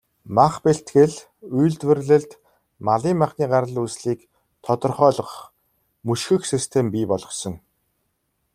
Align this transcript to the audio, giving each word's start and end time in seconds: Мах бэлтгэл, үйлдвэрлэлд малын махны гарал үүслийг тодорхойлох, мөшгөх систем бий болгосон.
Мах 0.35 0.53
бэлтгэл, 0.63 1.13
үйлдвэрлэлд 1.57 2.31
малын 2.87 3.15
махны 3.21 3.45
гарал 3.51 3.77
үүслийг 3.83 4.19
тодорхойлох, 4.65 5.33
мөшгөх 6.07 6.43
систем 6.51 6.85
бий 6.93 7.05
болгосон. 7.11 7.55